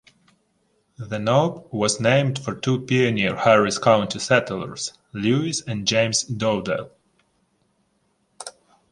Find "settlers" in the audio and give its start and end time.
4.17-4.93